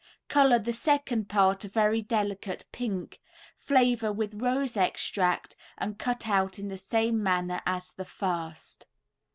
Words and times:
Color 0.29 0.57
the 0.57 0.73
second 0.73 1.29
part 1.29 1.63
a 1.63 1.69
very 1.69 2.01
delicate 2.01 2.65
pink, 2.71 3.21
flavor 3.55 4.11
with 4.11 4.41
rose 4.41 4.75
extract 4.75 5.55
and 5.77 5.99
cut 5.99 6.27
out 6.27 6.57
in 6.57 6.69
the 6.69 6.75
same 6.79 7.21
manner 7.21 7.61
as 7.67 7.91
the 7.93 8.05
first. 8.05 8.87